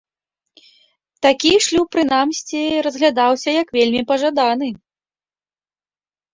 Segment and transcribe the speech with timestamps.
[1.25, 4.75] Такі шлюб прынамсі разглядаўся як вельмі пажаданы.